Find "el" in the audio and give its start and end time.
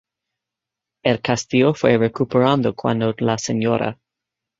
1.03-1.21